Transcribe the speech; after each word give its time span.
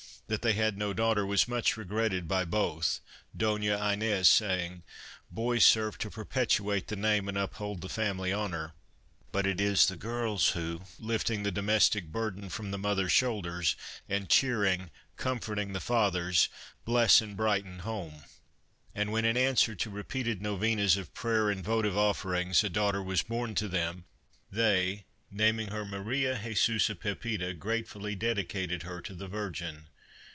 That 0.27 0.43
they 0.43 0.53
had 0.53 0.77
no 0.77 0.93
daughter 0.93 1.25
was 1.25 1.45
much 1.45 1.75
regretted 1.75 2.25
by 2.25 2.45
both, 2.45 3.01
Donna 3.35 3.85
Inez 3.91 4.29
saying:" 4.29 4.83
Boys 5.29 5.65
serve 5.65 5.97
to 5.97 6.09
perpetuate 6.09 6.87
the 6.87 6.95
name 6.95 7.27
and 7.27 7.37
uphold 7.37 7.81
the 7.81 7.89
family 7.89 8.31
honor, 8.31 8.71
but 9.33 9.45
it 9.45 9.59
is 9.59 9.87
the 9.89 9.97
girls 9.97 10.51
who, 10.51 10.83
lifting 10.97 11.43
the 11.43 11.51
domestic 11.51 12.13
burden 12.13 12.47
from 12.47 12.71
the 12.71 12.77
mothers' 12.77 13.11
shoulders, 13.11 13.75
and 14.07 14.29
cheering, 14.29 14.89
comforting 15.17 15.73
the 15.73 15.81
fathers, 15.81 16.47
bless 16.85 17.19
and 17.19 17.35
brighten 17.35 17.79
home," 17.79 18.23
and, 18.95 19.11
when 19.11 19.25
in 19.25 19.35
answer 19.35 19.75
to 19.75 19.89
repeated 19.89 20.41
Novenas 20.41 20.95
of 20.95 21.13
prayer 21.13 21.49
and 21.49 21.61
votive 21.61 21.97
offerings, 21.97 22.63
a 22.63 22.69
daughter 22.69 23.03
was 23.03 23.21
born 23.23 23.53
to 23.55 23.67
them, 23.67 24.05
they, 24.49 25.03
naming 25.29 25.67
her 25.71 25.83
Maria 25.83 26.39
Christmas 26.39 26.69
Under 26.69 26.81
Three 26.81 26.91
Nags 26.93 26.95
Jesusa 26.95 26.99
Pepita, 27.01 27.53
gratefully 27.53 28.15
dedicated 28.15 28.83
her 28.83 29.01
to 29.01 29.13
the 29.13 29.27
Virgin. 29.27 29.87